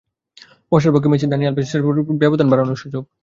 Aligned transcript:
বার্সার 0.71 0.93
পক্ষে 0.95 1.11
Messi, 1.11 1.25
Dani 1.31 1.43
Alves, 1.47 1.65
Cesc 1.65 1.73
ফেব্রিগাসও 1.75 1.95
পেয়েছিলেন 1.97 2.21
ব্যবধান 2.21 2.47
বাড়ানোর 2.51 2.81
সুযোগ। 2.83 3.03